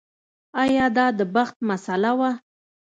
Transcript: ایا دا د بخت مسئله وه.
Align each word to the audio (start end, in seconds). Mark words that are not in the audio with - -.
ایا 0.61 0.85
دا 0.97 1.05
د 1.17 1.19
بخت 1.35 1.57
مسئله 1.69 2.11
وه. 2.19 2.31